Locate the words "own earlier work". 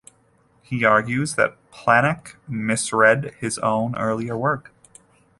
3.59-4.73